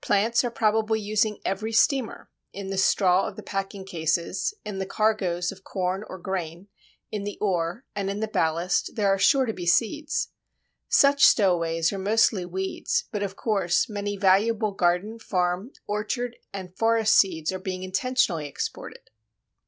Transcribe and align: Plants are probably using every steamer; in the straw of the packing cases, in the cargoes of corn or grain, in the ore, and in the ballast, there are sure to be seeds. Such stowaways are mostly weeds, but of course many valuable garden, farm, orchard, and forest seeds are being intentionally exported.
Plants 0.00 0.44
are 0.44 0.50
probably 0.52 1.00
using 1.00 1.40
every 1.44 1.72
steamer; 1.72 2.30
in 2.52 2.70
the 2.70 2.78
straw 2.78 3.26
of 3.26 3.34
the 3.34 3.42
packing 3.42 3.84
cases, 3.84 4.54
in 4.64 4.78
the 4.78 4.86
cargoes 4.86 5.50
of 5.50 5.64
corn 5.64 6.04
or 6.06 6.18
grain, 6.18 6.68
in 7.10 7.24
the 7.24 7.36
ore, 7.40 7.84
and 7.92 8.08
in 8.08 8.20
the 8.20 8.28
ballast, 8.28 8.92
there 8.94 9.08
are 9.08 9.18
sure 9.18 9.44
to 9.44 9.52
be 9.52 9.66
seeds. 9.66 10.28
Such 10.88 11.26
stowaways 11.26 11.92
are 11.92 11.98
mostly 11.98 12.44
weeds, 12.46 13.06
but 13.10 13.24
of 13.24 13.34
course 13.34 13.88
many 13.88 14.16
valuable 14.16 14.70
garden, 14.70 15.18
farm, 15.18 15.72
orchard, 15.88 16.36
and 16.52 16.78
forest 16.78 17.14
seeds 17.14 17.50
are 17.50 17.58
being 17.58 17.82
intentionally 17.82 18.46
exported. 18.46 19.10